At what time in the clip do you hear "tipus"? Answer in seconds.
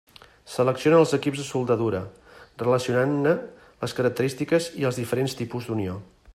5.43-5.69